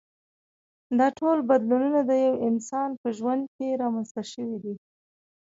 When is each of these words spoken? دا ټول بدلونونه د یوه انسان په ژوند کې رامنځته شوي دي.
دا 0.99 1.07
ټول 1.19 1.37
بدلونونه 1.49 1.99
د 2.05 2.11
یوه 2.25 2.39
انسان 2.49 2.89
په 3.01 3.07
ژوند 3.17 3.43
کې 3.55 3.79
رامنځته 3.81 4.23
شوي 4.31 4.57
دي. 4.63 4.75